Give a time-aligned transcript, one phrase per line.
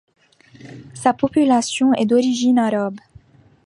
[0.95, 2.99] Sa population est d'origine arabe.